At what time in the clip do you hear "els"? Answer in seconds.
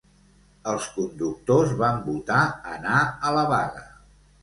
0.71-0.87